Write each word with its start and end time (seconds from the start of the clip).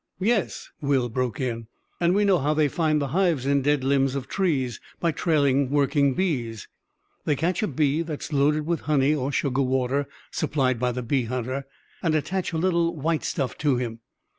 "Yes," 0.19 0.69
Will 0.81 1.09
broke 1.09 1.39
in, 1.39 1.67
"and 1.99 2.15
we 2.15 2.25
know 2.25 2.39
how 2.39 2.55
they 2.55 2.67
find 2.67 2.99
the 2.99 3.09
hives 3.09 3.45
in 3.45 3.61
dead 3.61 3.83
limbs 3.83 4.15
of 4.15 4.27
trees, 4.27 4.79
by 4.99 5.11
trailing 5.11 5.69
working 5.69 6.15
bees. 6.15 6.67
They 7.25 7.35
catch 7.35 7.61
a 7.61 7.67
bee 7.67 8.01
that's 8.01 8.33
loaded 8.33 8.65
with 8.65 8.81
honey, 8.89 9.13
or 9.13 9.31
sugar 9.31 9.61
water 9.61 10.07
supplied 10.31 10.79
by 10.79 10.91
the 10.91 11.03
bee 11.03 11.25
hunter, 11.25 11.67
and 12.01 12.15
attach 12.15 12.51
a 12.51 12.57
little 12.57 12.95
white 12.95 13.23
stuff 13.23 13.59
to 13.59 13.77
him. 13.77 13.99